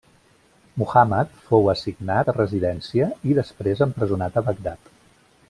[0.83, 4.91] Muhammad fou assignat a residència i després empresonat a Bagdad.